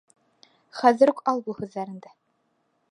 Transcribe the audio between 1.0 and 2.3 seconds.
үк ал был һүҙҙәреңде!